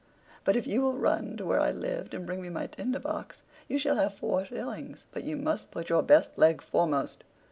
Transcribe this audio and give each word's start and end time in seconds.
But 0.43 0.55
if 0.55 0.65
you 0.65 0.81
will 0.81 0.97
run 0.97 1.37
to 1.37 1.45
where 1.45 1.59
I 1.59 1.69
lived 1.69 2.15
and 2.15 2.25
bring 2.25 2.41
me 2.41 2.49
my 2.49 2.65
Tinder 2.65 2.97
box, 2.97 3.43
you 3.67 3.77
shall 3.77 3.97
have 3.97 4.15
four 4.15 4.45
shillings: 4.45 5.05
but 5.11 5.23
you 5.25 5.37
must 5.37 5.69
put 5.69 5.89
your 5.91 6.01
best 6.01 6.31
leg 6.37 6.59
foremost." 6.59 7.23